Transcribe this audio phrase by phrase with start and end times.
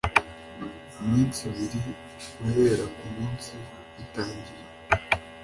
[1.01, 1.91] iminsi ibiri
[2.41, 3.53] guhera ku munsi
[3.95, 4.63] ritangiye